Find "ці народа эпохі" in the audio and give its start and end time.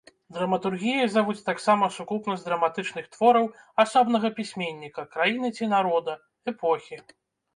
5.59-6.95